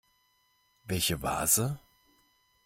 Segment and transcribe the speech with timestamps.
[0.85, 1.79] Welche Vase?